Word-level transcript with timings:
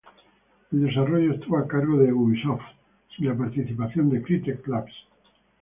El 0.71 0.87
desarrollo 0.87 1.33
estuvo 1.35 1.57
a 1.59 1.67
cargo 1.67 1.95
de 1.99 2.11
Ubisoft, 2.11 2.63
sin 3.15 3.27
la 3.27 3.37
participación 3.37 4.09
de 4.09 4.23
Crytek 4.23 4.67
Labs. 4.67 4.93